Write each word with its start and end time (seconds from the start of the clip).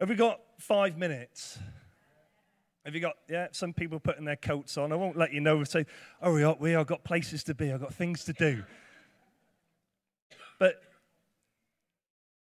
Have 0.00 0.08
we 0.08 0.14
got 0.14 0.40
five 0.58 0.96
minutes? 0.96 1.58
Have 2.84 2.94
you 2.94 3.00
got, 3.00 3.16
yeah, 3.28 3.48
some 3.50 3.72
people 3.72 3.98
putting 3.98 4.24
their 4.24 4.36
coats 4.36 4.78
on. 4.78 4.92
I 4.92 4.94
won't 4.94 5.16
let 5.16 5.32
you 5.32 5.40
know. 5.40 5.64
Say, 5.64 5.86
hurry 6.22 6.44
up, 6.44 6.60
we, 6.60 6.76
I've 6.76 6.86
got 6.86 7.02
places 7.02 7.42
to 7.44 7.54
be, 7.54 7.72
I've 7.72 7.80
got 7.80 7.92
things 7.92 8.24
to 8.26 8.32
do. 8.32 8.62
But 10.60 10.80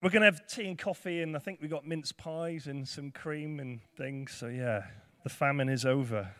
we're 0.01 0.09
going 0.09 0.21
to 0.21 0.25
have 0.25 0.47
tea 0.47 0.67
and 0.67 0.77
coffee, 0.77 1.21
and 1.21 1.35
I 1.35 1.39
think 1.39 1.59
we've 1.61 1.69
got 1.69 1.87
mince 1.87 2.11
pies 2.11 2.65
and 2.65 2.87
some 2.87 3.11
cream 3.11 3.59
and 3.59 3.81
things. 3.97 4.31
So, 4.31 4.47
yeah, 4.47 4.85
the 5.23 5.29
famine 5.29 5.69
is 5.69 5.85
over. 5.85 6.31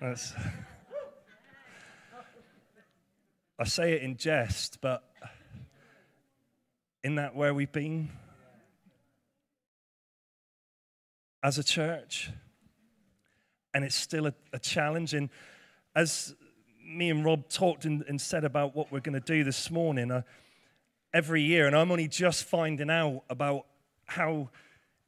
That's, 0.00 0.34
I 3.58 3.64
say 3.64 3.94
it 3.94 4.02
in 4.02 4.18
jest, 4.18 4.82
but 4.82 5.02
isn't 7.02 7.16
that 7.16 7.34
where 7.34 7.54
we've 7.54 7.72
been? 7.72 8.10
As 11.46 11.58
a 11.58 11.62
church? 11.62 12.28
And 13.72 13.84
it's 13.84 13.94
still 13.94 14.26
a, 14.26 14.34
a 14.52 14.58
challenge. 14.58 15.14
And 15.14 15.30
as 15.94 16.34
me 16.84 17.08
and 17.08 17.24
Rob 17.24 17.48
talked 17.48 17.84
and, 17.84 18.02
and 18.08 18.20
said 18.20 18.42
about 18.42 18.74
what 18.74 18.90
we're 18.90 18.98
going 18.98 19.12
to 19.12 19.20
do 19.20 19.44
this 19.44 19.70
morning, 19.70 20.10
uh, 20.10 20.22
every 21.14 21.42
year, 21.42 21.68
and 21.68 21.76
I'm 21.76 21.92
only 21.92 22.08
just 22.08 22.42
finding 22.42 22.90
out 22.90 23.22
about 23.30 23.66
how 24.06 24.48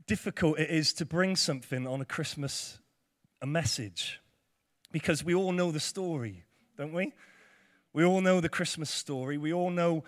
difficult 0.07 0.61
it 0.61 0.71
is 0.71 0.93
to 0.93 1.05
bring 1.05 1.35
something 1.35 1.89
on 1.89 2.01
a 2.01 2.05
Christmas, 2.05 2.79
a 3.43 3.47
message, 3.47 4.21
because 4.93 5.25
we 5.25 5.35
all 5.35 5.51
know 5.51 5.73
the 5.73 5.81
story, 5.81 6.45
don't 6.77 6.93
we? 6.93 7.15
We 7.93 8.05
all 8.05 8.21
know 8.21 8.41
the 8.41 8.49
Christmas 8.49 8.91
story. 8.91 9.39
We 9.39 9.53
all 9.53 9.71
know 9.71 10.05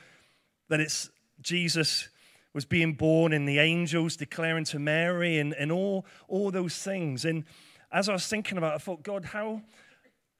that 0.69 0.79
it's 0.79 1.10
Jesus 1.43 2.09
was 2.53 2.65
being 2.65 2.95
born 2.95 3.33
and 3.33 3.49
the 3.49 3.59
angels 3.59 4.17
declaring 4.17 4.65
to 4.65 4.79
Mary 4.79 5.39
and, 5.39 5.55
and 5.55 5.71
all, 5.71 6.05
all 6.29 6.51
those 6.51 6.77
things. 6.77 7.25
And 7.25 7.45
as 7.93 8.09
I 8.09 8.13
was 8.13 8.27
thinking 8.27 8.59
about 8.59 8.73
it, 8.73 8.77
I 8.77 8.79
thought, 8.79 9.02
God, 9.02 9.24
how 9.27 9.63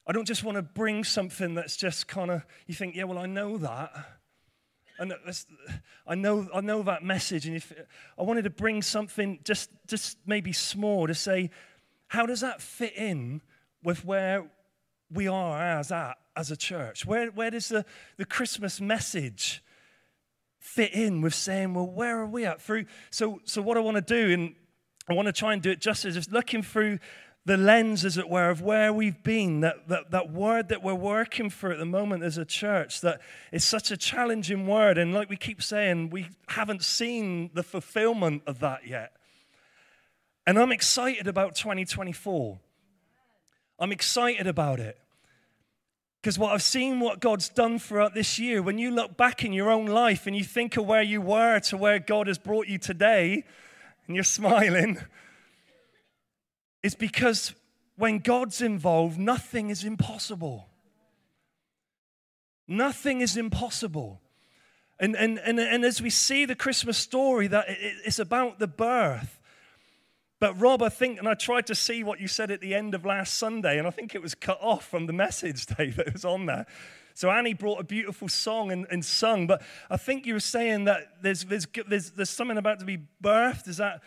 I 0.07 0.13
don't 0.13 0.27
just 0.27 0.43
want 0.43 0.57
to 0.57 0.63
bring 0.63 1.05
something 1.05 1.55
that's 1.55 1.77
just 1.77 2.09
kind 2.09 2.31
of, 2.31 2.45
you 2.67 2.75
think, 2.75 2.97
yeah, 2.97 3.05
well, 3.05 3.19
I 3.19 3.27
know 3.27 3.59
that. 3.59 3.93
And 4.99 5.15
I 6.07 6.15
know, 6.15 6.49
I 6.53 6.61
know 6.61 6.83
that 6.83 7.03
message, 7.03 7.47
and 7.47 7.57
if 7.57 7.73
I 8.19 8.23
wanted 8.23 8.43
to 8.43 8.51
bring 8.51 8.83
something 8.83 9.39
just, 9.45 9.71
just 9.87 10.19
maybe 10.27 10.53
small 10.53 11.07
to 11.07 11.15
say, 11.15 11.51
how 12.09 12.27
does 12.27 12.41
that 12.41 12.61
fit 12.61 12.95
in 12.97 13.41
with 13.83 14.05
where 14.05 14.51
we 15.11 15.27
are 15.27 15.59
as 15.63 15.91
at 15.91 16.19
as 16.37 16.51
a 16.51 16.57
church? 16.57 17.07
Where, 17.07 17.29
where 17.31 17.51
does 17.51 17.69
the, 17.69 17.87
the 18.19 18.27
Christmas 18.27 18.81
message 18.81 19.63
fit 20.71 20.93
in 20.93 21.21
with 21.21 21.35
saying, 21.35 21.75
well, 21.75 21.87
where 21.87 22.21
are 22.21 22.27
we 22.27 22.45
at? 22.45 22.63
Through 22.63 22.85
so, 23.11 23.41
so 23.45 23.61
what 23.61 23.77
I 23.77 23.81
want 23.81 23.97
to 23.97 24.01
do, 24.03 24.33
and 24.33 24.55
I 25.09 25.15
want 25.15 25.27
to 25.27 25.33
try 25.33 25.53
and 25.53 25.61
do 25.61 25.71
it 25.71 25.81
justice, 25.81 26.15
is 26.15 26.31
looking 26.31 26.63
through 26.63 27.01
the 27.45 27.57
lens, 27.57 28.05
as 28.05 28.17
it 28.17 28.29
were, 28.29 28.51
of 28.51 28.63
where 28.63 28.93
we've 28.93 29.21
been, 29.25 29.61
that, 29.61 29.89
that, 29.89 30.13
that 30.13 30.31
word 30.31 30.69
that 30.69 30.83
we're 30.83 30.95
working 30.95 31.51
for 31.51 31.73
at 31.73 31.79
the 31.79 31.85
moment 31.85 32.23
as 32.23 32.39
a 32.39 32.45
church, 32.45 33.01
that 33.01 33.21
is 33.51 33.65
such 33.65 33.91
a 33.91 33.97
challenging 33.97 34.67
word. 34.67 34.97
And 34.97 35.13
like 35.13 35.29
we 35.29 35.37
keep 35.37 35.61
saying, 35.61 36.11
we 36.11 36.29
haven't 36.49 36.85
seen 36.85 37.51
the 37.55 37.65
fulfillment 37.65 38.43
of 38.47 38.61
that 38.61 38.87
yet. 38.87 39.13
And 40.47 40.57
I'm 40.57 40.71
excited 40.71 41.27
about 41.27 41.57
2024. 41.57 42.61
I'm 43.81 43.91
excited 43.91 44.47
about 44.47 44.79
it. 44.79 44.99
Because 46.21 46.39
what 46.39 46.53
I've 46.53 46.63
seen 46.63 47.01
what 47.01 47.21
God's 47.21 47.49
done 47.49 47.79
throughout 47.79 48.15
this 48.15 48.39
year, 48.39 48.63
when 48.63 48.77
you 48.77 48.91
look 48.91 49.17
back 49.17 49.43
in 49.43 49.55
your 49.55 49.71
own 49.71 49.87
life 49.87 50.27
and 50.27 50.37
you 50.37 50.45
think 50.45 50.77
of 50.77 50.85
where 50.85 51.03
you 51.03 51.21
were 51.21 51.61
to 51.61 51.79
where 51.79 51.99
God 51.99 52.27
has 52.27 52.37
brought 52.37 52.67
you 52.67 52.79
today, 52.79 53.45
and 54.07 54.15
you're 54.15 54.25
smiling, 54.41 54.99
is 56.83 56.95
because 56.95 57.55
when 57.97 58.19
God's 58.19 58.61
involved, 58.61 59.19
nothing 59.19 59.71
is 59.71 59.85
impossible. 59.85 60.69
Nothing 62.69 63.21
is 63.21 63.37
impossible. 63.37 64.21
And, 64.99 65.17
and, 65.17 65.39
and, 65.39 65.59
and 65.59 65.85
as 65.85 66.03
we 66.03 66.11
see 66.11 66.45
the 66.45 66.55
Christmas 66.55 66.99
story, 66.99 67.47
that 67.47 67.65
it's 67.69 68.19
about 68.19 68.59
the 68.59 68.67
birth. 68.67 69.40
But 70.41 70.59
Rob, 70.59 70.83
I 70.83 70.89
think, 70.89 71.19
and 71.19 71.29
I 71.29 71.35
tried 71.35 71.67
to 71.67 71.75
see 71.75 72.03
what 72.03 72.19
you 72.19 72.27
said 72.27 72.51
at 72.51 72.61
the 72.63 72.75
end 72.75 72.95
of 72.95 73.05
last 73.05 73.35
Sunday, 73.35 73.79
and 73.79 73.87
I 73.87 73.91
think 73.91 74.15
it 74.15 74.23
was 74.23 74.35
cut 74.35 74.59
off 74.61 74.87
from 74.87 75.07
the 75.07 75.13
message, 75.13 75.67
Dave, 75.79 75.97
that 75.97 76.13
was 76.13 76.25
on 76.25 76.47
there. 76.47 76.67
So 77.15 77.31
Annie 77.31 77.55
brought 77.55 77.81
a 77.81 77.85
beautiful 77.85 78.29
song 78.29 78.73
and, 78.73 78.87
and 78.91 79.05
sung, 79.05 79.47
but 79.47 79.63
I 79.91 79.99
think 79.99 80.25
you 80.25 80.33
were 80.33 80.41
saying 80.41 80.85
that 80.85 81.23
there's, 81.23 81.45
there's, 81.45 81.67
there's, 81.87 82.11
there's 82.13 82.31
something 82.31 82.57
about 82.57 82.79
to 82.79 82.87
be 82.87 82.99
birthed. 83.23 83.69
Is 83.69 83.77
that 83.77 84.01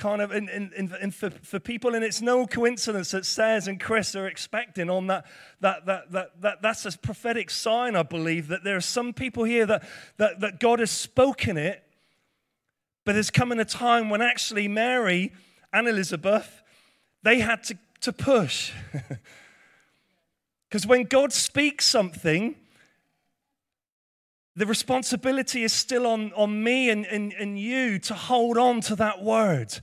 kind 0.00 0.22
of 0.22 0.32
in, 0.32 0.48
in, 0.48 0.94
in, 1.00 1.10
for, 1.10 1.28
for 1.28 1.60
people. 1.60 1.94
And 1.94 2.02
it's 2.02 2.22
no 2.22 2.46
coincidence 2.46 3.10
that 3.10 3.26
Says 3.26 3.68
and 3.68 3.78
Chris 3.78 4.16
are 4.16 4.26
expecting 4.26 4.88
on 4.88 5.08
that, 5.08 5.26
that, 5.60 5.84
that, 5.84 6.10
that, 6.12 6.40
that 6.40 6.62
that's 6.62 6.86
a 6.86 6.96
prophetic 6.96 7.50
sign, 7.50 7.94
I 7.94 8.02
believe, 8.02 8.48
that 8.48 8.64
there 8.64 8.76
are 8.76 8.80
some 8.80 9.12
people 9.12 9.44
here 9.44 9.66
that, 9.66 9.84
that, 10.16 10.40
that 10.40 10.58
God 10.58 10.78
has 10.78 10.90
spoken 10.90 11.58
it, 11.58 11.84
but 13.04 13.12
there's 13.12 13.30
coming 13.30 13.60
a 13.60 13.64
time 13.64 14.08
when 14.08 14.22
actually 14.22 14.68
Mary 14.68 15.32
and 15.72 15.88
Elizabeth, 15.88 16.62
they 17.22 17.40
had 17.40 17.62
to, 17.64 17.78
to 18.00 18.12
push. 18.12 18.72
Because 20.70 20.86
when 20.86 21.02
God 21.04 21.32
speaks 21.32 21.84
something, 21.84 22.54
the 24.54 24.66
responsibility 24.66 25.64
is 25.64 25.72
still 25.72 26.06
on, 26.06 26.32
on 26.34 26.62
me 26.62 26.90
and, 26.90 27.04
and, 27.06 27.32
and 27.32 27.58
you 27.58 27.98
to 28.00 28.14
hold 28.14 28.56
on 28.56 28.80
to 28.82 28.96
that 28.96 29.22
word. 29.22 29.80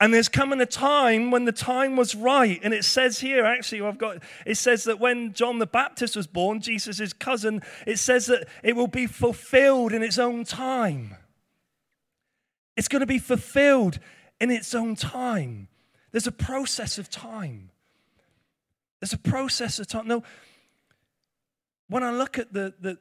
And 0.00 0.14
there's 0.14 0.28
coming 0.28 0.60
a 0.60 0.66
time 0.66 1.30
when 1.30 1.46
the 1.46 1.52
time 1.52 1.96
was 1.96 2.14
right. 2.14 2.60
And 2.62 2.72
it 2.72 2.84
says 2.84 3.20
here, 3.20 3.44
actually, 3.44 3.80
I've 3.80 3.98
got, 3.98 4.18
it 4.46 4.56
says 4.56 4.84
that 4.84 5.00
when 5.00 5.32
John 5.32 5.58
the 5.58 5.66
Baptist 5.66 6.14
was 6.14 6.26
born, 6.26 6.60
Jesus' 6.60 7.12
cousin, 7.12 7.62
it 7.86 7.98
says 7.98 8.26
that 8.26 8.46
it 8.62 8.76
will 8.76 8.88
be 8.88 9.06
fulfilled 9.06 9.92
in 9.92 10.02
its 10.02 10.18
own 10.18 10.44
time. 10.44 11.16
It's 12.76 12.88
going 12.88 13.00
to 13.00 13.06
be 13.06 13.18
fulfilled 13.18 13.98
in 14.40 14.50
its 14.50 14.74
own 14.74 14.96
time. 14.96 15.68
There's 16.10 16.26
a 16.26 16.32
process 16.32 16.98
of 16.98 17.10
time. 17.10 17.70
There's 19.00 19.12
a 19.12 19.18
process 19.18 19.78
of 19.78 19.86
time. 19.86 20.06
No, 20.06 20.22
when 21.88 22.02
I 22.02 22.10
look 22.10 22.38
at 22.38 22.52
the, 22.52 22.74
the, 22.80 22.98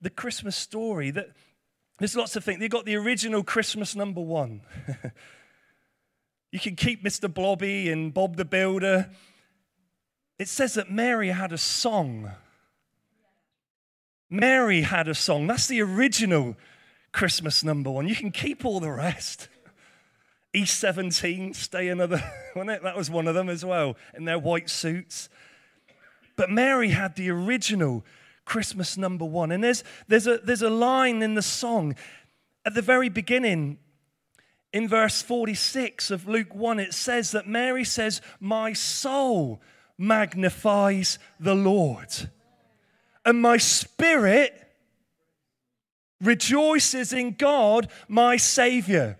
the 0.00 0.10
Christmas 0.10 0.56
story, 0.56 1.10
that 1.10 1.28
there's 1.98 2.16
lots 2.16 2.36
of 2.36 2.44
things. 2.44 2.60
You've 2.60 2.70
got 2.70 2.84
the 2.84 2.96
original 2.96 3.44
Christmas 3.44 3.94
number 3.94 4.20
one. 4.20 4.62
you 6.52 6.58
can 6.58 6.74
keep 6.74 7.04
Mr. 7.04 7.32
Blobby 7.32 7.90
and 7.90 8.12
Bob 8.12 8.36
the 8.36 8.44
Builder. 8.44 9.10
It 10.38 10.48
says 10.48 10.74
that 10.74 10.90
Mary 10.90 11.28
had 11.28 11.52
a 11.52 11.58
song. 11.58 12.32
Mary 14.28 14.80
had 14.80 15.06
a 15.06 15.14
song. 15.14 15.46
That's 15.46 15.68
the 15.68 15.82
original 15.82 16.56
Christmas 17.12 17.62
number 17.62 17.90
one. 17.90 18.08
You 18.08 18.16
can 18.16 18.32
keep 18.32 18.64
all 18.64 18.80
the 18.80 18.90
rest. 18.90 19.48
East 20.54 20.78
17, 20.80 21.54
stay 21.54 21.88
another, 21.88 22.22
wasn't 22.54 22.70
it? 22.70 22.82
That 22.82 22.96
was 22.96 23.10
one 23.10 23.26
of 23.26 23.34
them 23.34 23.48
as 23.48 23.64
well, 23.64 23.96
in 24.14 24.24
their 24.24 24.38
white 24.38 24.68
suits. 24.68 25.28
But 26.36 26.50
Mary 26.50 26.90
had 26.90 27.16
the 27.16 27.30
original 27.30 28.04
Christmas 28.44 28.96
number 28.96 29.24
one. 29.24 29.52
And 29.52 29.62
there's, 29.62 29.84
there's, 30.08 30.26
a, 30.26 30.38
there's 30.38 30.62
a 30.62 30.70
line 30.70 31.22
in 31.22 31.34
the 31.34 31.42
song 31.42 31.94
at 32.64 32.74
the 32.74 32.82
very 32.82 33.08
beginning, 33.08 33.78
in 34.72 34.88
verse 34.88 35.20
46 35.20 36.10
of 36.10 36.28
Luke 36.28 36.54
1, 36.54 36.80
it 36.80 36.94
says 36.94 37.32
that 37.32 37.46
Mary 37.46 37.84
says, 37.84 38.20
My 38.40 38.72
soul 38.72 39.60
magnifies 39.98 41.18
the 41.38 41.54
Lord, 41.54 42.30
and 43.24 43.42
my 43.42 43.56
spirit 43.56 44.58
rejoices 46.20 47.12
in 47.12 47.32
God, 47.32 47.88
my 48.08 48.36
Savior. 48.36 49.18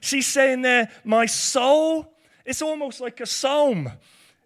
She's 0.00 0.26
saying 0.26 0.62
there, 0.62 0.90
My 1.04 1.26
soul, 1.26 2.12
it's 2.44 2.62
almost 2.62 3.00
like 3.00 3.20
a 3.20 3.26
psalm. 3.26 3.92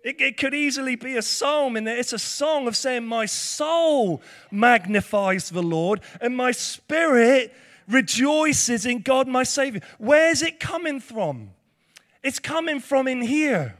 It, 0.02 0.20
it, 0.20 0.36
could 0.38 0.54
easily 0.54 0.96
be 0.96 1.16
a 1.16 1.22
psalm, 1.22 1.76
and 1.76 1.86
it's 1.86 2.14
a 2.14 2.18
song 2.18 2.66
of 2.66 2.76
saying, 2.76 3.04
My 3.04 3.26
soul 3.26 4.22
magnifies 4.50 5.50
the 5.50 5.62
Lord, 5.62 6.00
and 6.20 6.34
my 6.34 6.52
spirit 6.52 7.52
rejoices 7.86 8.86
in 8.86 9.02
God, 9.02 9.28
my 9.28 9.42
Savior. 9.42 9.82
Where's 9.98 10.42
it 10.42 10.58
coming 10.58 11.00
from? 11.00 11.50
It's 12.22 12.38
coming 12.38 12.80
from 12.80 13.08
in 13.08 13.22
here. 13.22 13.76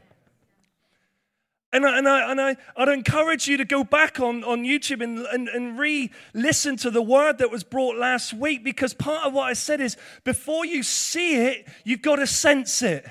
And, 1.73 1.85
I, 1.85 1.97
and, 1.97 2.07
I, 2.07 2.31
and 2.31 2.41
I, 2.41 2.57
I'd 2.75 2.89
encourage 2.89 3.47
you 3.47 3.55
to 3.57 3.65
go 3.65 3.83
back 3.83 4.19
on, 4.19 4.43
on 4.43 4.63
YouTube 4.63 5.01
and, 5.01 5.19
and, 5.19 5.47
and 5.47 5.79
re 5.79 6.11
listen 6.33 6.75
to 6.77 6.91
the 6.91 7.01
word 7.01 7.37
that 7.37 7.49
was 7.49 7.63
brought 7.63 7.95
last 7.95 8.33
week 8.33 8.63
because 8.63 8.93
part 8.93 9.25
of 9.25 9.33
what 9.33 9.43
I 9.43 9.53
said 9.53 9.79
is 9.79 9.95
before 10.25 10.65
you 10.65 10.83
see 10.83 11.45
it, 11.45 11.67
you've 11.85 12.01
got 12.01 12.17
to 12.17 12.27
sense 12.27 12.81
it. 12.81 13.05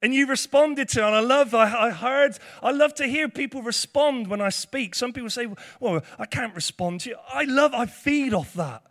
And 0.00 0.14
you 0.14 0.26
responded 0.26 0.88
to, 0.90 1.00
it, 1.02 1.06
and 1.06 1.14
I 1.14 1.20
love, 1.20 1.54
I, 1.54 1.88
I 1.88 1.90
heard, 1.90 2.38
I 2.62 2.72
love 2.72 2.94
to 2.94 3.06
hear 3.06 3.28
people 3.28 3.62
respond 3.62 4.26
when 4.26 4.40
I 4.40 4.48
speak. 4.48 4.94
Some 4.94 5.12
people 5.12 5.30
say, 5.30 5.46
well, 5.78 6.02
I 6.18 6.26
can't 6.26 6.54
respond 6.56 7.02
to 7.02 7.10
you. 7.10 7.16
I 7.32 7.44
love, 7.44 7.72
I 7.74 7.86
feed 7.86 8.34
off 8.34 8.54
that. 8.54 8.82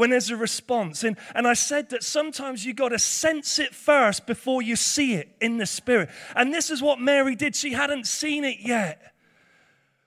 When 0.00 0.08
there's 0.08 0.30
a 0.30 0.36
response. 0.36 1.04
And, 1.04 1.18
and 1.34 1.46
I 1.46 1.52
said 1.52 1.90
that 1.90 2.02
sometimes 2.02 2.64
you 2.64 2.72
got 2.72 2.88
to 2.88 2.98
sense 2.98 3.58
it 3.58 3.74
first 3.74 4.26
before 4.26 4.62
you 4.62 4.74
see 4.74 5.12
it 5.12 5.28
in 5.42 5.58
the 5.58 5.66
spirit. 5.66 6.08
And 6.34 6.54
this 6.54 6.70
is 6.70 6.80
what 6.80 6.98
Mary 6.98 7.34
did. 7.34 7.54
She 7.54 7.74
hadn't 7.74 8.06
seen 8.06 8.42
it 8.42 8.60
yet, 8.60 9.12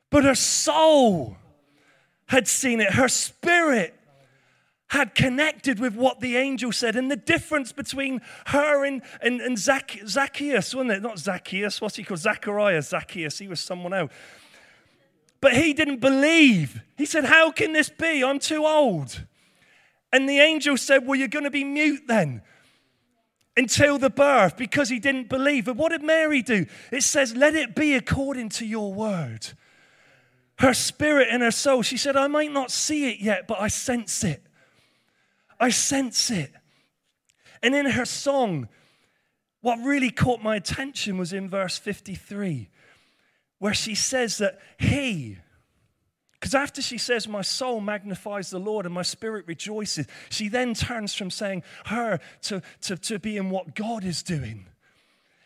but 0.10 0.24
her 0.24 0.34
soul 0.34 1.38
had 2.26 2.48
seen 2.48 2.82
it, 2.82 2.94
her 2.94 3.08
spirit 3.08 3.94
had 4.88 5.14
connected 5.14 5.80
with 5.80 5.94
what 5.96 6.22
the 6.22 6.38
angel 6.38 6.72
said. 6.72 6.96
And 6.96 7.12
the 7.12 7.16
difference 7.16 7.72
between 7.72 8.20
her 8.48 8.84
and, 8.86 9.04
and, 9.22 9.42
and 9.42 9.60
Zac, 9.60 10.00
Zacchaeus, 10.08 10.74
wasn't 10.74 10.94
it? 10.94 11.04
Not 11.04 11.20
Zacchaeus, 11.20 11.80
what's 11.80 11.98
he 11.98 12.04
called? 12.04 12.20
Zachariah, 12.20 12.82
Zacchaeus, 12.82 13.38
he 13.38 13.48
was 13.48 13.60
someone 13.60 13.94
else. 13.94 14.12
But 15.40 15.54
he 15.54 15.74
didn't 15.74 16.00
believe. 16.00 16.82
He 16.98 17.06
said, 17.06 17.26
How 17.26 17.52
can 17.52 17.74
this 17.74 17.90
be? 17.90 18.24
I'm 18.24 18.40
too 18.40 18.66
old. 18.66 19.24
And 20.14 20.30
the 20.30 20.40
angel 20.40 20.78
said, 20.78 21.06
Well, 21.06 21.18
you're 21.18 21.28
going 21.28 21.44
to 21.44 21.52
be 21.52 21.64
mute 21.64 22.04
then 22.08 22.44
until 23.58 23.98
the 23.98 24.12
birth 24.12 24.56
because 24.56 24.88
he 24.88 25.00
didn't 25.00 25.28
believe. 25.28 25.66
But 25.66 25.76
what 25.76 25.92
did 25.92 26.04
Mary 26.04 26.44
do? 26.44 26.68
It 26.92 27.02
says, 27.02 27.36
Let 27.36 27.56
it 27.56 27.76
be 27.76 27.96
according 27.96 28.50
to 28.50 28.66
your 28.66 28.94
word. 28.94 29.48
Her 30.60 30.76
spirit 30.76 31.30
and 31.32 31.42
her 31.42 31.52
soul, 31.52 31.82
she 31.82 31.98
said, 31.98 32.16
I 32.16 32.28
might 32.28 32.52
not 32.52 32.70
see 32.70 33.10
it 33.10 33.20
yet, 33.20 33.48
but 33.48 33.60
I 33.60 33.70
sense 33.70 34.24
it. 34.24 34.44
I 35.60 35.72
sense 35.72 36.30
it. 36.30 36.54
And 37.64 37.74
in 37.74 37.88
her 37.88 38.06
song, 38.06 38.68
what 39.62 39.80
really 39.80 40.12
caught 40.12 40.44
my 40.44 40.58
attention 40.58 41.18
was 41.18 41.34
in 41.34 41.50
verse 41.50 41.80
53, 41.80 42.70
where 43.58 43.74
she 43.74 43.96
says 43.96 44.38
that 44.38 44.60
He, 44.78 45.40
because 46.44 46.56
after 46.56 46.82
she 46.82 46.98
says, 46.98 47.26
My 47.26 47.42
soul 47.42 47.80
magnifies 47.80 48.50
the 48.50 48.60
Lord 48.60 48.86
and 48.86 48.94
my 48.94 49.02
spirit 49.02 49.48
rejoices, 49.48 50.08
she 50.30 50.50
then 50.50 50.74
turns 50.74 51.14
from 51.14 51.32
saying 51.32 51.64
her 51.86 52.20
to, 52.42 52.62
to, 52.82 52.98
to 52.98 53.18
being 53.18 53.50
what 53.50 53.76
God 53.76 54.04
is 54.04 54.22
doing. 54.22 54.66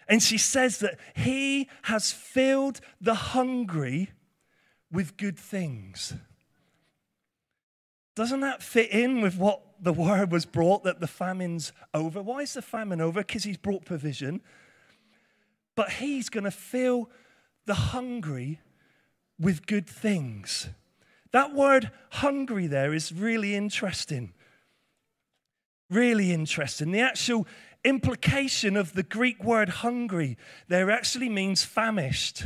And 0.08 0.24
she 0.24 0.40
says 0.40 0.80
that 0.80 0.98
He 1.16 1.70
has 1.84 2.12
filled 2.12 2.82
the 3.00 3.14
hungry 3.14 4.10
with 4.92 5.18
good 5.18 5.38
things. 5.38 6.16
Doesn't 8.16 8.40
that 8.40 8.64
fit 8.64 8.90
in 8.90 9.22
with 9.22 9.38
what 9.38 9.62
the 9.80 9.94
word 9.94 10.32
was 10.32 10.48
brought 10.48 10.84
that 10.86 11.00
the 11.00 11.06
famine's 11.06 11.74
over. 11.94 12.24
Why 12.24 12.40
is 12.40 12.56
the 12.56 12.64
famine 12.64 13.02
over? 13.02 13.20
Because 13.20 13.44
he's 13.44 13.58
brought 13.58 13.86
provision. 13.86 14.42
But 15.76 15.92
he's 15.92 16.30
going 16.30 16.46
to 16.46 16.50
fill 16.50 17.12
the 17.68 17.76
hungry 17.76 18.62
with 19.40 19.68
good 19.68 19.88
things. 19.88 20.70
That 21.31 21.53
word 21.53 21.91
hungry 22.12 22.68
there 22.68 22.94
is 22.94 23.12
really 23.12 23.56
interesting. 23.56 24.33
Really 25.89 26.31
interesting. 26.31 26.91
The 26.91 27.01
actual 27.01 27.47
implication 27.83 28.75
of 28.75 28.94
the 28.94 29.03
Greek 29.03 29.44
word 29.44 29.69
hungry 29.69 30.38
there 30.68 30.91
actually 30.91 31.29
means 31.29 31.63
famished. 31.63 32.44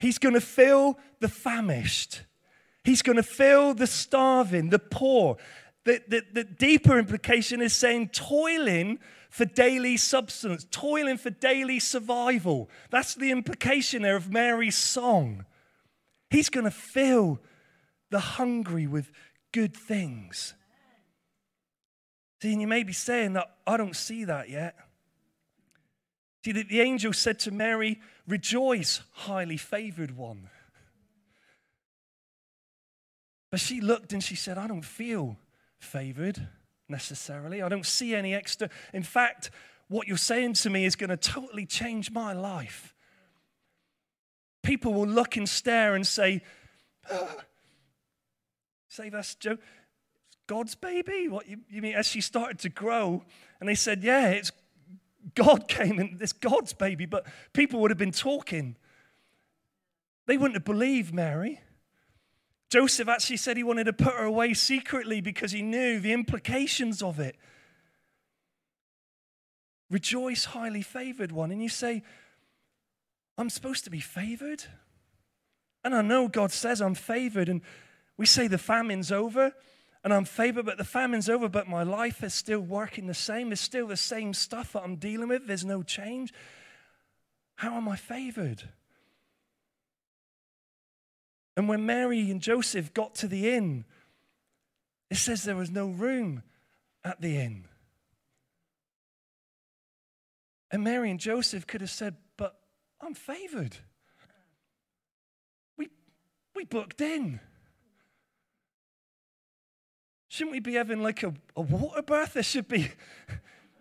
He's 0.00 0.18
going 0.18 0.34
to 0.34 0.40
fill 0.40 0.98
the 1.20 1.28
famished. 1.28 2.22
He's 2.84 3.02
going 3.02 3.16
to 3.16 3.22
fill 3.22 3.74
the 3.74 3.86
starving, 3.86 4.70
the 4.70 4.78
poor. 4.78 5.36
The, 5.84 6.02
the, 6.08 6.22
the 6.32 6.44
deeper 6.44 6.98
implication 6.98 7.60
is 7.60 7.74
saying 7.74 8.08
toiling 8.08 8.98
for 9.30 9.44
daily 9.44 9.96
substance, 9.96 10.66
toiling 10.70 11.18
for 11.18 11.30
daily 11.30 11.78
survival. 11.78 12.68
That's 12.90 13.14
the 13.14 13.30
implication 13.30 14.02
there 14.02 14.16
of 14.16 14.30
Mary's 14.30 14.76
song. 14.76 15.44
He's 16.32 16.48
going 16.48 16.64
to 16.64 16.70
fill 16.70 17.40
the 18.10 18.18
hungry 18.18 18.86
with 18.86 19.12
good 19.52 19.76
things. 19.76 20.54
See, 22.40 22.52
and 22.52 22.60
you 22.60 22.66
may 22.66 22.84
be 22.84 22.94
saying 22.94 23.34
that 23.34 23.54
I 23.66 23.76
don't 23.76 23.94
see 23.94 24.24
that 24.24 24.48
yet. 24.48 24.74
See, 26.42 26.52
the, 26.52 26.62
the 26.62 26.80
angel 26.80 27.12
said 27.12 27.38
to 27.40 27.50
Mary, 27.50 28.00
Rejoice, 28.26 29.02
highly 29.12 29.58
favored 29.58 30.16
one. 30.16 30.48
But 33.50 33.60
she 33.60 33.82
looked 33.82 34.14
and 34.14 34.24
she 34.24 34.34
said, 34.34 34.56
I 34.56 34.66
don't 34.66 34.84
feel 34.84 35.36
favored 35.78 36.48
necessarily. 36.88 37.60
I 37.60 37.68
don't 37.68 37.84
see 37.84 38.14
any 38.14 38.34
extra. 38.34 38.70
In 38.94 39.02
fact, 39.02 39.50
what 39.88 40.08
you're 40.08 40.16
saying 40.16 40.54
to 40.54 40.70
me 40.70 40.86
is 40.86 40.96
going 40.96 41.10
to 41.10 41.16
totally 41.18 41.66
change 41.66 42.10
my 42.10 42.32
life. 42.32 42.94
People 44.62 44.94
will 44.94 45.06
look 45.06 45.36
and 45.36 45.48
stare 45.48 45.94
and 45.94 46.06
say, 46.06 46.42
ah, 47.10 47.36
Say 48.92 49.08
that's 49.08 49.34
Joe. 49.36 49.56
God's 50.46 50.74
baby? 50.74 51.26
What 51.26 51.48
you, 51.48 51.60
you 51.70 51.80
mean? 51.80 51.94
As 51.94 52.06
she 52.06 52.20
started 52.20 52.58
to 52.58 52.68
grow, 52.68 53.24
and 53.58 53.66
they 53.66 53.74
said, 53.74 54.04
Yeah, 54.04 54.28
it's 54.28 54.52
God 55.34 55.66
came 55.68 55.98
and 55.98 56.18
this 56.18 56.34
God's 56.34 56.74
baby, 56.74 57.06
but 57.06 57.26
people 57.54 57.80
would 57.80 57.90
have 57.90 57.96
been 57.96 58.12
talking. 58.12 58.76
They 60.26 60.36
wouldn't 60.36 60.56
have 60.56 60.66
believed 60.66 61.14
Mary. 61.14 61.60
Joseph 62.68 63.08
actually 63.08 63.38
said 63.38 63.56
he 63.56 63.62
wanted 63.62 63.84
to 63.84 63.94
put 63.94 64.12
her 64.12 64.24
away 64.24 64.52
secretly 64.52 65.22
because 65.22 65.52
he 65.52 65.62
knew 65.62 65.98
the 65.98 66.12
implications 66.12 67.02
of 67.02 67.18
it. 67.18 67.36
Rejoice, 69.90 70.46
highly 70.46 70.82
favored 70.82 71.32
one. 71.32 71.50
And 71.50 71.62
you 71.62 71.70
say, 71.70 72.02
I'm 73.42 73.50
supposed 73.50 73.82
to 73.82 73.90
be 73.90 73.98
favored? 73.98 74.62
And 75.82 75.96
I 75.96 76.00
know 76.00 76.28
God 76.28 76.52
says 76.52 76.80
I'm 76.80 76.94
favored. 76.94 77.48
And 77.48 77.60
we 78.16 78.24
say 78.24 78.46
the 78.46 78.56
famine's 78.56 79.10
over 79.10 79.52
and 80.04 80.14
I'm 80.14 80.26
favored, 80.26 80.64
but 80.64 80.78
the 80.78 80.84
famine's 80.84 81.28
over, 81.28 81.48
but 81.48 81.66
my 81.66 81.82
life 81.82 82.22
is 82.22 82.34
still 82.34 82.60
working 82.60 83.08
the 83.08 83.14
same. 83.14 83.50
It's 83.50 83.60
still 83.60 83.88
the 83.88 83.96
same 83.96 84.32
stuff 84.32 84.74
that 84.74 84.84
I'm 84.84 84.94
dealing 84.94 85.26
with. 85.26 85.48
There's 85.48 85.64
no 85.64 85.82
change. 85.82 86.32
How 87.56 87.76
am 87.76 87.88
I 87.88 87.96
favored? 87.96 88.68
And 91.56 91.68
when 91.68 91.84
Mary 91.84 92.30
and 92.30 92.40
Joseph 92.40 92.94
got 92.94 93.16
to 93.16 93.26
the 93.26 93.52
inn, 93.52 93.86
it 95.10 95.16
says 95.16 95.42
there 95.42 95.56
was 95.56 95.68
no 95.68 95.88
room 95.88 96.44
at 97.02 97.20
the 97.20 97.38
inn. 97.38 97.64
And 100.70 100.84
Mary 100.84 101.10
and 101.10 101.18
Joseph 101.18 101.66
could 101.66 101.80
have 101.80 101.90
said, 101.90 102.14
I'm 103.02 103.14
favored. 103.14 103.76
We, 105.76 105.88
we 106.54 106.64
booked 106.64 107.00
in. 107.00 107.40
Shouldn't 110.28 110.52
we 110.52 110.60
be 110.60 110.74
having 110.74 111.02
like 111.02 111.22
a, 111.22 111.34
a 111.56 111.60
water 111.60 112.02
bath? 112.02 112.34
There 112.34 112.42
should 112.42 112.68
be, 112.68 112.88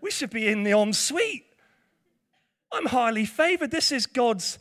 we 0.02 0.12
should 0.12 0.32
be 0.32 0.48
in 0.48 0.64
the 0.64 0.72
ensuite. 0.72 1.46
I'm 2.72 2.88
highly 2.88 3.26
favored. 3.26 3.72
This 3.72 3.92
is 3.92 4.06
God's 4.06 4.58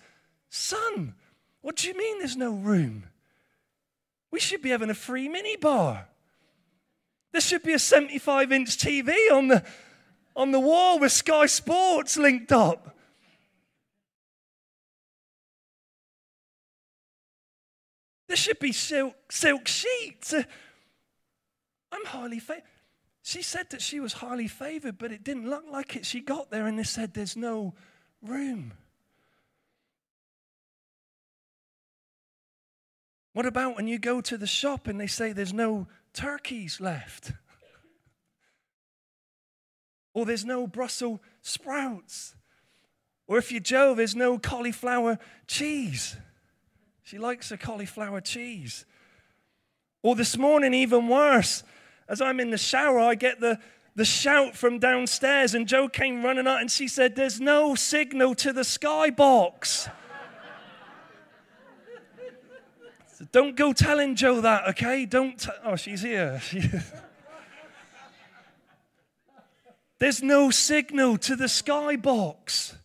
son. 0.50 1.14
What 1.62 1.76
do 1.76 1.88
you 1.88 1.96
mean 1.96 2.18
there's 2.18 2.36
no 2.36 2.52
room? 2.52 3.04
We 4.30 4.40
should 4.40 4.62
be 4.62 4.70
having 4.70 4.90
a 4.90 4.94
free 4.94 5.28
mini 5.28 5.56
bar. 5.56 6.06
There 7.32 7.40
should 7.40 7.62
be 7.62 7.72
a 7.72 7.78
75 7.78 8.52
inch 8.52 8.76
TV 8.76 9.14
on 9.32 9.48
the, 9.48 9.64
on 10.36 10.50
the 10.50 10.60
wall 10.60 10.98
with 10.98 11.12
Sky 11.12 11.46
Sports 11.46 12.16
linked 12.16 12.52
up. 12.52 12.96
There 18.30 18.36
should 18.36 18.60
be 18.60 18.70
silk, 18.70 19.32
silk 19.32 19.66
sheets. 19.66 20.32
I'm 21.90 22.04
highly 22.04 22.38
favored. 22.38 22.62
She 23.24 23.42
said 23.42 23.70
that 23.70 23.82
she 23.82 23.98
was 23.98 24.12
highly 24.12 24.46
favored, 24.46 24.98
but 24.98 25.10
it 25.10 25.24
didn't 25.24 25.50
look 25.50 25.64
like 25.68 25.96
it. 25.96 26.06
She 26.06 26.20
got 26.20 26.48
there 26.48 26.68
and 26.68 26.78
they 26.78 26.84
said 26.84 27.12
there's 27.12 27.36
no 27.36 27.74
room. 28.22 28.72
What 33.32 33.46
about 33.46 33.74
when 33.74 33.88
you 33.88 33.98
go 33.98 34.20
to 34.20 34.38
the 34.38 34.46
shop 34.46 34.86
and 34.86 35.00
they 35.00 35.08
say 35.08 35.32
there's 35.32 35.52
no 35.52 35.88
turkeys 36.12 36.80
left? 36.80 37.32
or 40.14 40.24
there's 40.24 40.44
no 40.44 40.68
Brussels 40.68 41.18
sprouts? 41.42 42.36
Or 43.26 43.38
if 43.38 43.50
you're 43.50 43.60
Joe, 43.60 43.96
there's 43.96 44.14
no 44.14 44.38
cauliflower 44.38 45.18
cheese. 45.48 46.16
She 47.10 47.18
likes 47.18 47.50
a 47.50 47.58
cauliflower 47.58 48.20
cheese. 48.20 48.86
Or 50.00 50.14
this 50.14 50.38
morning, 50.38 50.72
even 50.72 51.08
worse, 51.08 51.64
as 52.08 52.20
I'm 52.20 52.38
in 52.38 52.50
the 52.50 52.56
shower, 52.56 53.00
I 53.00 53.16
get 53.16 53.40
the, 53.40 53.58
the 53.96 54.04
shout 54.04 54.56
from 54.56 54.78
downstairs, 54.78 55.52
and 55.52 55.66
Joe 55.66 55.88
came 55.88 56.24
running 56.24 56.46
out 56.46 56.60
and 56.60 56.70
she 56.70 56.86
said, 56.86 57.16
There's 57.16 57.40
no 57.40 57.74
signal 57.74 58.36
to 58.36 58.52
the 58.52 58.60
skybox. 58.60 59.90
So 63.18 63.26
don't 63.32 63.56
go 63.56 63.72
telling 63.74 64.14
Joe 64.14 64.40
that, 64.40 64.68
okay? 64.68 65.04
Don't. 65.04 65.38
T- 65.38 65.50
oh, 65.62 65.76
she's 65.76 66.00
here. 66.00 66.40
There's 69.98 70.22
no 70.22 70.50
signal 70.50 71.18
to 71.18 71.36
the 71.36 71.44
skybox. 71.44 72.76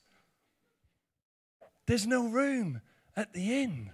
There's 1.86 2.06
no 2.06 2.28
room 2.28 2.82
at 3.16 3.32
the 3.32 3.62
inn. 3.62 3.92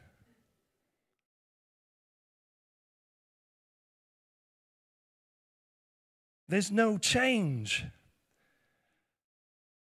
There's 6.51 6.69
no 6.69 6.97
change 6.97 7.85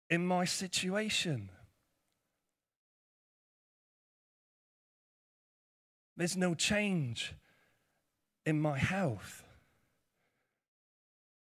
in 0.09 0.25
my 0.25 0.45
situation. 0.45 1.50
There's 6.17 6.37
no 6.37 6.55
change 6.55 7.35
in 8.47 8.61
my 8.61 8.79
health. 8.79 9.43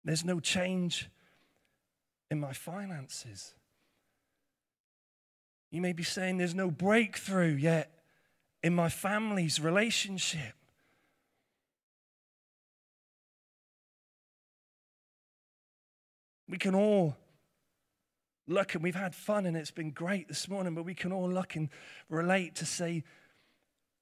There's 0.04 0.26
no 0.26 0.40
change 0.40 1.12
in 2.32 2.40
my 2.40 2.54
finances. 2.54 3.54
You 5.70 5.80
may 5.80 5.94
be 5.94 6.02
saying 6.02 6.38
there's 6.38 6.56
no 6.56 6.72
breakthrough 6.72 7.54
yet 7.54 8.00
in 8.64 8.74
my 8.74 8.90
family's 8.90 9.60
relationship. 9.60 10.59
We 16.50 16.58
can 16.58 16.74
all 16.74 17.16
look 18.48 18.74
and 18.74 18.84
we've 18.84 18.96
had 18.96 19.14
fun 19.14 19.46
and 19.46 19.56
it's 19.56 19.70
been 19.70 19.92
great 19.92 20.28
this 20.28 20.50
morning, 20.50 20.74
but 20.74 20.84
we 20.84 20.96
can 20.96 21.12
all 21.12 21.30
look 21.30 21.56
and 21.56 21.70
relate 22.10 22.56
to 22.56 22.66
say, 22.66 23.04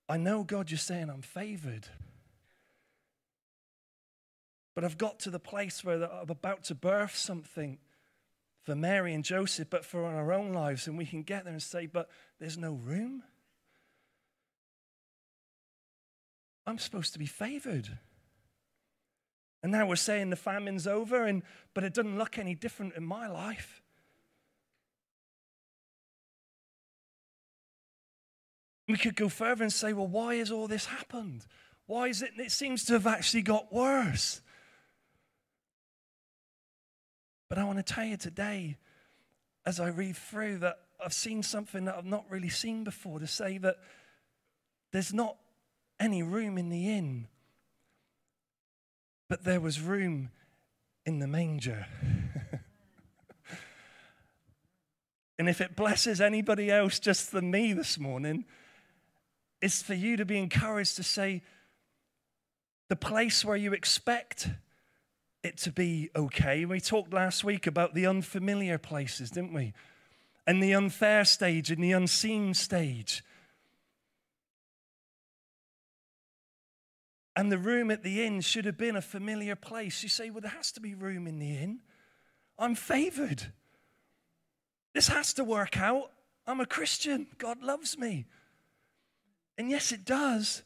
I 0.08 0.16
know, 0.16 0.46
God, 0.46 0.72
you're 0.72 0.78
saying 0.78 1.10
I'm 1.10 1.22
favored. 1.22 1.88
But 4.74 4.86
I've 4.86 4.98
got 4.98 5.20
to 5.22 5.30
the 5.30 5.40
place 5.40 5.84
where 5.84 6.10
I'm 6.10 6.30
about 6.30 6.64
to 6.66 6.76
birth 6.76 7.16
something 7.16 7.80
for 8.62 8.76
Mary 8.76 9.14
and 9.14 9.26
Joseph, 9.26 9.70
but 9.70 9.84
for 9.84 10.06
our 10.06 10.32
own 10.32 10.54
lives. 10.54 10.88
And 10.88 10.98
we 10.98 11.06
can 11.06 11.24
get 11.24 11.44
there 11.44 11.54
and 11.54 11.62
say, 11.62 11.86
but 11.86 12.10
there's 12.40 12.58
no 12.58 12.74
room. 12.74 13.24
I'm 16.66 16.78
supposed 16.78 17.12
to 17.14 17.20
be 17.20 17.26
favored. 17.26 17.98
And 19.64 19.72
now 19.72 19.88
we're 19.88 19.96
saying 19.96 20.30
the 20.30 20.36
famine's 20.36 20.88
over, 20.88 21.26
and, 21.26 21.44
but 21.74 21.84
it 21.84 21.94
doesn't 21.94 22.18
look 22.18 22.38
any 22.38 22.56
different 22.56 22.96
in 22.96 23.04
my 23.04 23.28
life. 23.28 23.82
We 28.88 28.98
could 28.98 29.16
go 29.16 29.30
further 29.30 29.64
and 29.64 29.74
say, 29.74 29.94
well, 29.94 30.08
why 30.08 30.36
has 30.36 30.52
all 30.52 30.68
this 30.68 30.86
happened? 30.86 31.46
Why 31.88 32.08
is 32.08 32.22
it? 32.22 32.32
It 32.38 32.52
seems 32.52 32.86
to 32.86 32.94
have 32.94 33.08
actually 33.08 33.42
got 33.42 33.74
worse. 33.74 34.42
But 37.50 37.58
I 37.58 37.64
want 37.64 37.78
to 37.78 37.94
tell 37.94 38.06
you 38.06 38.18
today, 38.18 38.78
as 39.66 39.80
I 39.80 39.88
read 39.88 40.16
through, 40.16 40.60
that 40.60 40.80
I've 41.04 41.14
seen 41.14 41.44
something 41.44 41.86
that 41.86 41.96
I've 41.96 42.06
not 42.06 42.26
really 42.30 42.50
seen 42.50 42.84
before 42.84 43.20
to 43.20 43.28
say 43.28 43.58
that 43.60 43.78
there's 44.92 45.14
not 45.14 45.38
any 46.00 46.24
room 46.24 46.58
in 46.58 46.70
the 46.70 46.90
inn, 46.90 47.28
but 49.30 49.44
there 49.44 49.60
was 49.60 49.82
room 49.82 50.30
in 51.06 51.20
the 51.20 51.28
manger. 51.28 51.86
and 55.40 55.50
if 55.50 55.62
it 55.62 55.76
blesses 55.76 56.22
anybody 56.22 56.72
else 56.72 57.00
just 57.00 57.32
than 57.32 57.52
me 57.52 57.74
this 57.74 58.00
morning, 58.00 58.46
it's 59.62 59.82
for 59.82 59.94
you 59.94 60.18
to 60.18 60.26
be 60.26 60.38
encouraged 60.38 60.96
to 60.98 61.04
say, 61.04 61.42
the 62.90 62.96
place 62.96 63.44
where 63.44 63.58
you 63.58 63.74
expect 63.74 64.50
it 65.44 65.58
to 65.58 65.72
be 65.72 66.10
okay. 66.16 66.66
We 66.66 66.80
talked 66.80 67.14
last 67.14 67.44
week 67.44 67.68
about 67.68 67.94
the 67.94 68.06
unfamiliar 68.06 68.78
places, 68.78 69.32
didn't 69.32 69.54
we? 69.54 69.74
And 70.46 70.64
the 70.64 70.74
unfair 70.74 71.26
stage 71.26 71.72
and 71.72 71.84
the 71.84 71.92
unseen 71.92 72.54
stage. 72.54 73.24
And 77.38 77.52
the 77.52 77.58
room 77.60 77.92
at 77.92 78.02
the 78.02 78.26
inn 78.26 78.42
should 78.42 78.66
have 78.66 78.78
been 78.78 78.96
a 78.96 79.02
familiar 79.02 79.56
place. 79.56 80.02
You 80.02 80.10
say, 80.10 80.32
well, 80.32 80.42
there 80.42 80.50
has 80.52 80.72
to 80.72 80.82
be 80.82 80.96
room 80.96 81.28
in 81.28 81.38
the 81.38 81.56
inn. 81.56 81.82
I'm 82.58 82.74
favored. 82.74 83.54
This 84.94 85.08
has 85.10 85.34
to 85.34 85.44
work 85.44 85.78
out. 85.78 86.12
I'm 86.48 86.60
a 86.60 86.66
Christian. 86.66 87.28
God 87.38 87.62
loves 87.62 87.96
me. 87.96 88.26
And 89.56 89.70
yes, 89.70 89.92
it 89.92 90.04
does. 90.04 90.64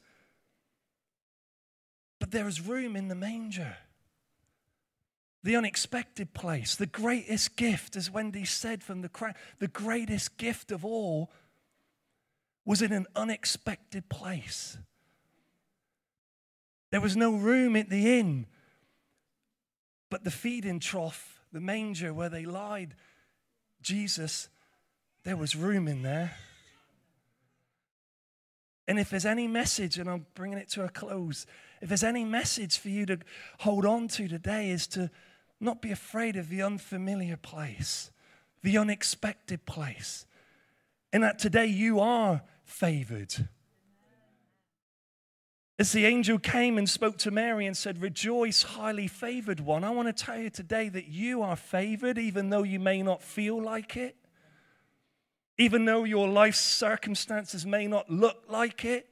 But 2.20 2.32
there 2.32 2.48
is 2.48 2.62
room 2.62 2.96
in 2.96 3.10
the 3.10 3.16
manger 3.16 3.76
the 5.44 5.56
unexpected 5.56 6.34
place, 6.34 6.76
the 6.76 6.86
greatest 6.86 7.56
gift, 7.56 7.96
as 7.96 8.12
Wendy 8.12 8.46
said 8.46 8.84
from 8.84 9.02
the 9.02 9.10
crowd, 9.10 9.34
the 9.60 9.68
greatest 9.68 10.38
gift 10.38 10.72
of 10.72 10.86
all 10.86 11.32
was 12.64 12.82
in 12.82 12.94
an 12.94 13.08
unexpected 13.16 14.08
place. 14.08 14.78
There 16.92 17.02
was 17.02 17.18
no 17.18 17.34
room 17.34 17.76
at 17.76 17.90
the 17.90 18.20
inn, 18.20 18.46
but 20.10 20.24
the 20.24 20.32
feeding 20.32 20.80
trough, 20.80 21.42
the 21.52 21.62
manger 21.62 22.14
where 22.14 22.30
they 22.30 22.46
lied, 22.46 22.96
Jesus, 23.82 24.50
there 25.24 25.38
was 25.38 25.56
room 25.56 25.88
in 25.88 26.02
there. 26.02 26.36
And 28.88 29.00
if 29.00 29.10
there's 29.10 29.26
any 29.26 29.48
message, 29.48 29.98
and 29.98 30.10
I'm 30.10 30.26
bringing 30.36 30.58
it 30.58 30.70
to 30.72 30.84
a 30.84 30.90
close, 30.90 31.46
if 31.82 31.88
there's 31.88 32.04
any 32.04 32.26
message 32.26 32.78
for 32.78 32.90
you 32.90 33.06
to 33.06 33.20
hold 33.60 33.86
on 33.86 34.10
to 34.10 34.28
today, 34.28 34.70
is 34.70 34.86
to 34.88 35.10
not 35.62 35.82
be 35.82 35.92
afraid 35.92 36.36
of 36.36 36.50
the 36.50 36.62
unfamiliar 36.62 37.38
place, 37.38 38.12
the 38.64 38.78
unexpected 38.78 39.66
place. 39.66 40.26
And 41.14 41.24
that 41.24 41.40
today 41.40 41.68
you 41.68 42.02
are 42.02 42.42
favored. 42.66 43.48
As 45.82 45.94
the 45.94 46.06
angel 46.06 46.38
came 46.38 46.78
and 46.78 46.88
spoke 46.88 47.18
to 47.18 47.32
Mary 47.32 47.66
and 47.66 47.76
said, 47.76 48.04
Rejoice, 48.04 48.62
highly 48.62 49.08
favored 49.08 49.60
one, 49.60 49.84
I 49.84 49.90
want 49.90 50.16
to 50.16 50.26
tell 50.26 50.38
you 50.38 50.52
today 50.52 50.90
that 50.90 51.08
you 51.08 51.42
are 51.42 51.56
favored, 51.56 52.20
even 52.20 52.52
though 52.52 52.62
you 52.62 52.80
may 52.80 53.02
not 53.02 53.24
feel 53.24 53.60
like 53.60 53.98
it, 53.98 54.16
even 55.58 55.86
though 55.86 56.04
your 56.04 56.28
life 56.30 56.54
circumstances 56.54 57.66
may 57.66 57.88
not 57.88 58.12
look 58.12 58.44
like 58.48 58.86
it. 58.86 59.10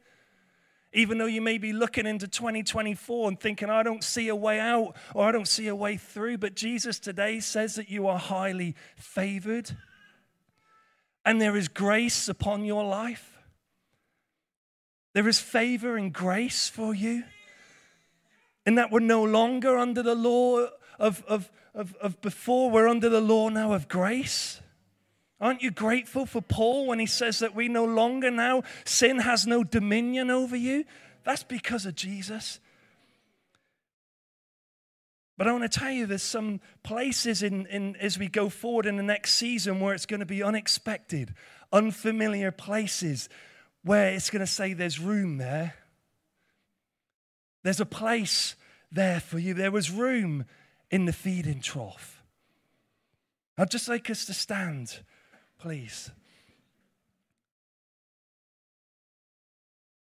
Even 0.93 1.17
though 1.17 1.25
you 1.25 1.41
may 1.41 1.57
be 1.57 1.73
looking 1.73 2.05
into 2.05 2.27
2024 2.27 3.29
and 3.29 3.39
thinking, 3.39 3.71
I 3.71 3.81
don't 3.81 4.03
see 4.03 4.27
a 4.27 4.35
way 4.35 4.59
out 4.59 4.95
or 5.15 5.27
I 5.27 5.31
don't 5.31 5.47
see 5.47 5.69
a 5.69 5.75
way 5.75 5.97
through, 5.97 6.38
but 6.38 6.55
Jesus 6.55 6.99
today 6.99 7.39
says 7.39 7.73
that 7.75 7.89
you 7.89 8.05
are 8.05 8.19
highly 8.19 8.75
favored 8.95 9.71
and 11.25 11.41
there 11.41 11.55
is 11.55 11.67
grace 11.67 12.29
upon 12.29 12.63
your 12.63 12.83
life. 12.83 13.38
There 15.19 15.27
is 15.27 15.41
favor 15.41 15.97
and 15.97 16.13
grace 16.13 16.69
for 16.69 16.95
you. 16.95 17.25
And 18.65 18.77
that 18.77 18.89
we're 18.89 19.01
no 19.01 19.21
longer 19.21 19.77
under 19.77 20.01
the 20.01 20.15
law 20.15 20.69
of, 20.97 21.25
of, 21.27 21.51
of, 21.75 21.93
of 21.97 22.21
before, 22.21 22.71
we're 22.71 22.88
under 22.88 23.09
the 23.09 23.19
law 23.19 23.49
now 23.49 23.73
of 23.73 23.89
grace. 23.89 24.61
Aren't 25.41 25.61
you 25.61 25.71
grateful 25.71 26.25
for 26.25 26.41
Paul 26.41 26.88
when 26.88 26.99
he 26.99 27.05
says 27.05 27.39
that 27.39 27.53
we 27.53 27.67
no 27.67 27.83
longer 27.83 28.31
now, 28.31 28.63
sin 28.85 29.19
has 29.19 29.45
no 29.45 29.61
dominion 29.61 30.31
over 30.31 30.55
you? 30.55 30.85
That's 31.25 31.43
because 31.43 31.85
of 31.85 31.95
Jesus. 31.95 32.61
But 35.38 35.49
I 35.49 35.51
want 35.51 35.69
to 35.69 35.79
tell 35.79 35.91
you, 35.91 36.05
there's 36.05 36.23
some 36.23 36.61
places 36.81 37.43
in, 37.43 37.65
in, 37.65 37.97
as 37.97 38.17
we 38.17 38.29
go 38.29 38.47
forward 38.47 38.85
in 38.85 38.95
the 38.95 39.03
next 39.03 39.33
season 39.33 39.81
where 39.81 39.93
it's 39.93 40.05
going 40.05 40.21
to 40.21 40.25
be 40.25 40.41
unexpected, 40.41 41.33
unfamiliar 41.73 42.53
places 42.53 43.27
where 43.83 44.13
it's 44.13 44.29
going 44.29 44.41
to 44.41 44.48
say 44.48 44.74
there's 44.74 45.00
room 45.00 45.38
there. 45.38 45.75
There's 47.63 47.79
a 47.79 47.86
place 47.86 48.55
there 48.91 49.19
for 49.19 49.39
you. 49.39 49.53
There 49.53 49.71
was 49.71 49.91
room 49.91 50.45
in 50.89 51.05
the 51.05 51.13
feeding 51.13 51.62
trough. 51.62 52.24
I'd 53.57 53.71
just 53.71 53.89
like 53.89 54.09
us 54.09 54.25
to 54.25 54.33
stand 54.33 55.00
please. 55.59 56.09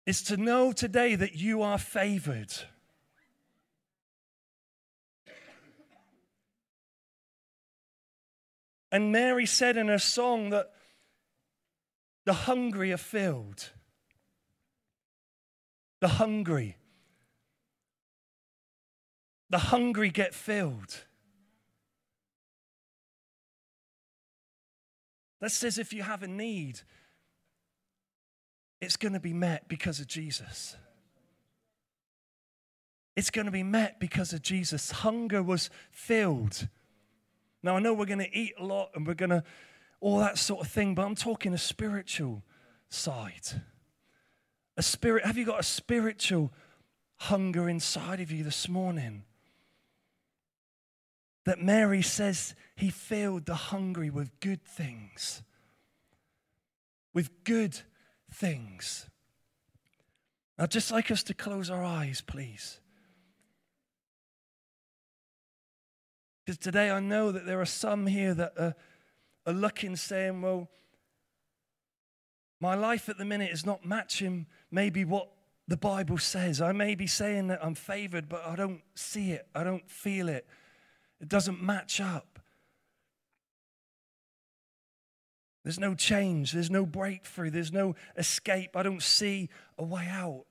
Is 0.05 0.21
to 0.23 0.37
know 0.37 0.71
today 0.71 1.15
that 1.15 1.35
you 1.35 1.61
are 1.61 1.77
favored. 1.77 2.53
And 8.89 9.11
Mary 9.11 9.45
said 9.45 9.75
in 9.75 9.89
her 9.89 9.99
song 9.99 10.51
that 10.51 10.71
the 12.27 12.33
hungry 12.33 12.91
are 12.91 12.97
filled. 12.97 13.69
The 16.01 16.09
hungry. 16.09 16.75
The 19.49 19.57
hungry 19.57 20.09
get 20.09 20.35
filled. 20.35 21.05
That 25.39 25.53
says 25.53 25.77
if 25.77 25.93
you 25.93 26.03
have 26.03 26.21
a 26.21 26.27
need, 26.27 26.81
it's 28.81 28.97
going 28.97 29.13
to 29.13 29.21
be 29.21 29.33
met 29.33 29.69
because 29.69 30.01
of 30.01 30.07
Jesus. 30.07 30.75
It's 33.15 33.29
going 33.29 33.45
to 33.45 33.51
be 33.51 33.63
met 33.63 34.01
because 34.01 34.33
of 34.33 34.41
Jesus. 34.41 34.91
Hunger 34.91 35.41
was 35.41 35.69
filled. 35.91 36.67
Now, 37.63 37.77
I 37.77 37.79
know 37.79 37.93
we're 37.93 38.05
going 38.05 38.19
to 38.19 38.37
eat 38.37 38.53
a 38.59 38.65
lot 38.65 38.89
and 38.95 39.07
we're 39.07 39.13
going 39.13 39.29
to, 39.29 39.45
all 39.99 40.19
that 40.19 40.37
sort 40.37 40.61
of 40.61 40.71
thing, 40.71 40.95
but 40.95 41.05
I'm 41.05 41.15
talking 41.15 41.53
a 41.53 41.57
spiritual 41.57 42.43
side. 42.89 43.61
A 44.77 44.83
spirit, 44.83 45.25
have 45.25 45.37
you 45.37 45.45
got 45.45 45.59
a 45.59 45.63
spiritual 45.63 46.51
hunger 47.17 47.67
inside 47.67 48.19
of 48.19 48.31
you 48.31 48.43
this 48.43 48.69
morning? 48.69 49.23
that 51.47 51.61
Mary 51.61 52.01
says 52.01 52.53
he 52.75 52.89
filled 52.89 53.45
the 53.45 53.55
hungry 53.55 54.09
with 54.09 54.37
good 54.41 54.61
things. 54.65 55.41
With 57.13 57.45
good 57.45 57.79
things. 58.29 59.07
I'd 60.59 60.71
just 60.71 60.91
like 60.91 61.09
us 61.09 61.23
to 61.23 61.33
close 61.33 61.69
our 61.69 61.85
eyes, 61.85 62.19
please. 62.19 62.81
Because 66.45 66.57
today 66.57 66.91
I 66.91 66.99
know 66.99 67.31
that 67.31 67.45
there 67.45 67.61
are 67.61 67.65
some 67.65 68.07
here 68.07 68.33
that 68.33 68.51
are, 68.59 68.75
are 69.47 69.53
looking, 69.53 69.95
saying, 69.95 70.41
well, 70.41 70.69
my 72.59 72.75
life 72.75 73.07
at 73.07 73.17
the 73.17 73.25
minute 73.25 73.51
is 73.51 73.65
not 73.65 73.85
matching 73.85 74.45
maybe 74.69 75.05
what 75.05 75.29
the 75.67 75.77
Bible 75.77 76.17
says. 76.17 76.61
I 76.61 76.73
may 76.73 76.95
be 76.95 77.07
saying 77.07 77.47
that 77.47 77.63
I'm 77.63 77.75
favored, 77.75 78.27
but 78.27 78.45
I 78.45 78.55
don't 78.55 78.81
see 78.93 79.31
it, 79.31 79.47
I 79.55 79.63
don't 79.63 79.89
feel 79.89 80.27
it. 80.29 80.45
It 81.21 81.29
doesn't 81.29 81.63
match 81.63 81.99
up. 82.01 82.39
There's 85.63 85.79
no 85.79 85.95
change, 85.95 86.51
there's 86.51 86.69
no 86.71 86.85
breakthrough, 86.85 87.49
there's 87.49 87.73
no 87.73 87.95
escape. 88.15 88.75
I 88.75 88.83
don't 88.83 89.03
see 89.03 89.49
a 89.77 89.83
way 89.83 90.07
out. 90.09 90.45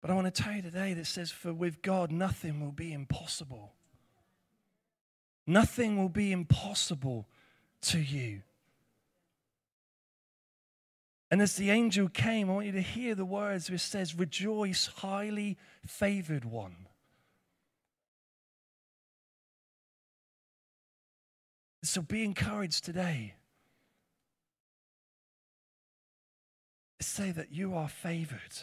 But 0.00 0.10
I 0.10 0.14
want 0.14 0.32
to 0.32 0.42
tell 0.42 0.54
you 0.54 0.62
today 0.62 0.94
that 0.94 1.06
says, 1.06 1.30
For 1.30 1.52
with 1.52 1.82
God, 1.82 2.10
nothing 2.10 2.60
will 2.60 2.72
be 2.72 2.92
impossible. 2.92 3.74
Nothing 5.50 5.98
will 5.98 6.08
be 6.08 6.30
impossible 6.30 7.26
to 7.82 7.98
you. 7.98 8.42
And 11.28 11.42
as 11.42 11.56
the 11.56 11.70
angel 11.70 12.08
came, 12.08 12.48
I 12.48 12.52
want 12.52 12.66
you 12.66 12.72
to 12.72 12.80
hear 12.80 13.16
the 13.16 13.24
words 13.24 13.68
which 13.68 13.80
says, 13.80 14.14
Rejoice, 14.14 14.86
highly 14.86 15.58
favored 15.84 16.44
one. 16.44 16.86
So 21.82 22.00
be 22.00 22.22
encouraged 22.22 22.84
today. 22.84 23.34
Say 27.00 27.32
that 27.32 27.50
you 27.50 27.74
are 27.74 27.88
favored. 27.88 28.54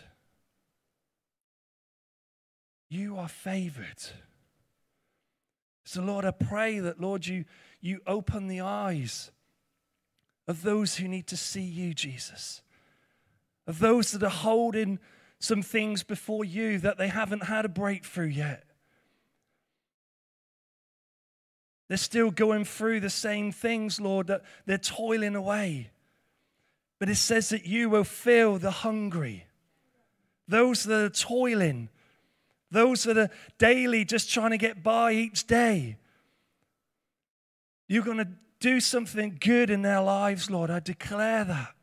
You 2.89 3.17
are 3.17 3.27
favored. 3.27 4.05
So, 5.87 6.01
Lord, 6.01 6.25
I 6.25 6.31
pray 6.31 6.79
that, 6.79 6.99
Lord, 6.99 7.25
you, 7.25 7.45
you 7.79 8.01
open 8.05 8.47
the 8.49 8.59
eyes 8.59 9.31
of 10.45 10.61
those 10.61 10.97
who 10.97 11.07
need 11.07 11.27
to 11.27 11.37
see 11.37 11.61
you, 11.61 11.93
Jesus, 11.93 12.61
of 13.65 13.79
those 13.79 14.11
that 14.11 14.21
are 14.21 14.29
holding 14.29 14.99
some 15.39 15.61
things 15.61 16.03
before 16.03 16.43
you 16.43 16.77
that 16.79 16.97
they 16.97 17.07
haven't 17.07 17.45
had 17.45 17.63
a 17.63 17.69
breakthrough 17.69 18.27
yet. 18.27 18.65
They're 21.87 21.95
still 21.95 22.31
going 22.31 22.65
through 22.65 22.99
the 22.99 23.09
same 23.09 23.53
things, 23.53 24.01
Lord, 24.01 24.27
that 24.27 24.43
they're 24.65 24.77
toiling 24.77 25.37
away. 25.37 25.91
But 26.99 27.07
it 27.07 27.15
says 27.15 27.47
that 27.47 27.65
you 27.65 27.89
will 27.89 28.03
fill 28.03 28.57
the 28.57 28.71
hungry, 28.71 29.45
those 30.49 30.83
that 30.83 31.01
are 31.01 31.09
toiling, 31.09 31.87
those 32.71 33.03
that 33.03 33.17
are 33.17 33.29
daily 33.57 34.05
just 34.05 34.31
trying 34.31 34.51
to 34.51 34.57
get 34.57 34.83
by 34.83 35.13
each 35.13 35.47
day. 35.47 35.97
You're 37.87 38.03
going 38.03 38.17
to 38.17 38.27
do 38.59 38.79
something 38.79 39.37
good 39.39 39.69
in 39.69 39.81
their 39.81 40.01
lives, 40.01 40.49
Lord. 40.49 40.69
I 40.69 40.79
declare 40.79 41.43
that 41.45 41.73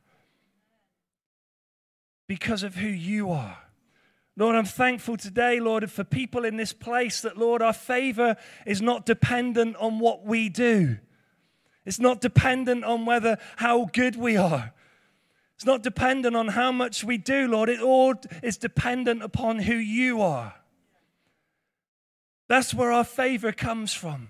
because 2.26 2.62
of 2.62 2.74
who 2.74 2.88
you 2.88 3.30
are. 3.30 3.58
Lord, 4.36 4.56
I'm 4.56 4.64
thankful 4.64 5.16
today, 5.16 5.60
Lord, 5.60 5.88
for 5.90 6.02
people 6.02 6.44
in 6.44 6.56
this 6.56 6.72
place 6.72 7.20
that, 7.20 7.38
Lord, 7.38 7.62
our 7.62 7.72
favor 7.72 8.36
is 8.66 8.82
not 8.82 9.06
dependent 9.06 9.76
on 9.76 10.00
what 10.00 10.24
we 10.24 10.48
do. 10.48 10.98
It's 11.86 12.00
not 12.00 12.20
dependent 12.20 12.82
on 12.84 13.06
whether 13.06 13.38
how 13.56 13.84
good 13.92 14.16
we 14.16 14.36
are. 14.36 14.72
It's 15.54 15.66
not 15.66 15.82
dependent 15.82 16.34
on 16.34 16.48
how 16.48 16.72
much 16.72 17.04
we 17.04 17.16
do, 17.16 17.46
Lord. 17.46 17.68
It 17.68 17.80
all 17.80 18.14
is 18.42 18.56
dependent 18.56 19.22
upon 19.22 19.60
who 19.60 19.74
you 19.74 20.20
are. 20.20 20.54
That's 22.48 22.74
where 22.74 22.92
our 22.92 23.04
favor 23.04 23.52
comes 23.52 23.94
from. 23.94 24.28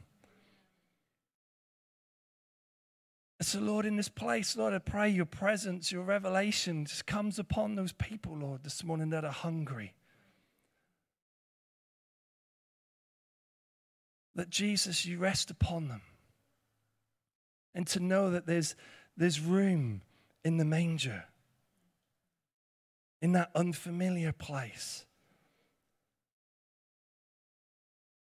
So, 3.40 3.58
Lord, 3.58 3.84
in 3.84 3.96
this 3.96 4.08
place, 4.08 4.56
Lord, 4.56 4.72
I 4.72 4.78
pray 4.78 5.10
your 5.10 5.26
presence, 5.26 5.92
your 5.92 6.02
revelation 6.02 6.86
just 6.86 7.04
comes 7.04 7.38
upon 7.38 7.74
those 7.74 7.92
people, 7.92 8.36
Lord, 8.36 8.64
this 8.64 8.82
morning 8.82 9.10
that 9.10 9.24
are 9.24 9.32
hungry. 9.32 9.92
That 14.34 14.48
Jesus, 14.48 15.04
you 15.04 15.18
rest 15.18 15.50
upon 15.50 15.88
them. 15.88 16.00
And 17.74 17.86
to 17.88 18.00
know 18.00 18.30
that 18.30 18.46
there's, 18.46 18.76
there's 19.16 19.40
room 19.40 20.00
in 20.42 20.56
the 20.56 20.64
manger, 20.64 21.24
in 23.20 23.32
that 23.32 23.50
unfamiliar 23.54 24.32
place. 24.32 25.04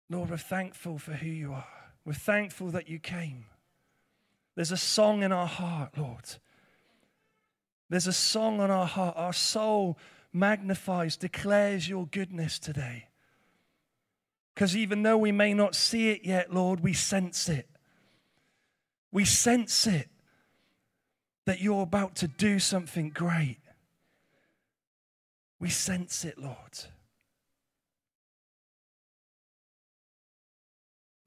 Lord, 0.10 0.30
we're 0.32 0.38
thankful 0.38 0.98
for 0.98 1.14
who 1.14 1.28
you 1.28 1.54
are. 1.54 1.68
We're 2.06 2.14
thankful 2.14 2.72
that 2.72 2.90
you 2.90 3.00
came. 3.00 3.46
There's 4.56 4.72
a 4.72 4.78
song 4.78 5.24
in 5.24 5.32
our 5.32 5.48
heart, 5.48 5.98
Lord. 5.98 6.26
There's 7.90 8.08
a 8.08 8.14
song 8.14 8.60
on 8.60 8.72
our 8.72 8.86
heart. 8.86 9.16
Our 9.18 9.34
soul 9.34 9.98
magnifies, 10.34 11.18
declares 11.18 11.88
your 11.88 12.08
goodness 12.08 12.60
today. 12.60 13.08
Because 14.54 14.76
even 14.76 15.04
though 15.04 15.18
we 15.18 15.32
may 15.32 15.54
not 15.54 15.76
see 15.76 16.10
it 16.10 16.26
yet, 16.26 16.54
Lord, 16.54 16.82
we 16.82 16.94
sense 16.94 17.48
it. 17.48 17.70
We 19.12 19.26
sense 19.26 19.88
it 19.88 20.10
that 21.46 21.62
you're 21.62 21.82
about 21.82 22.16
to 22.18 22.28
do 22.28 22.60
something 22.60 23.10
great. 23.10 23.60
We 25.60 25.70
sense 25.70 26.26
it, 26.26 26.38
Lord. 26.38 26.86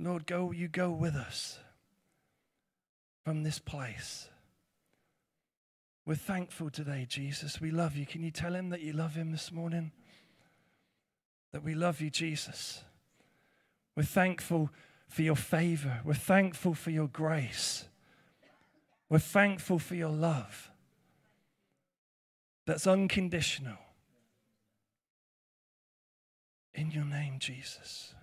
Lord, 0.02 0.26
go, 0.26 0.50
you 0.50 0.68
go 0.68 0.90
with 0.90 1.14
us 1.14 1.58
from 3.24 3.42
this 3.44 3.58
place. 3.58 4.28
We're 6.04 6.16
thankful 6.16 6.70
today, 6.70 7.06
Jesus. 7.08 7.60
We 7.60 7.70
love 7.70 7.96
you. 7.96 8.04
Can 8.04 8.22
you 8.22 8.32
tell 8.32 8.54
him 8.54 8.70
that 8.70 8.80
you 8.80 8.92
love 8.92 9.14
him 9.14 9.30
this 9.30 9.52
morning? 9.52 9.92
That 11.52 11.62
we 11.62 11.74
love 11.74 12.00
you, 12.00 12.10
Jesus. 12.10 12.82
We're 13.94 14.02
thankful 14.02 14.70
for 15.06 15.22
your 15.22 15.36
favor. 15.36 16.00
We're 16.04 16.14
thankful 16.14 16.74
for 16.74 16.90
your 16.90 17.06
grace. 17.06 17.84
We're 19.08 19.20
thankful 19.20 19.78
for 19.78 19.94
your 19.94 20.10
love 20.10 20.70
that's 22.66 22.86
unconditional. 22.86 23.78
In 26.74 26.90
your 26.90 27.04
name, 27.04 27.38
Jesus. 27.38 28.14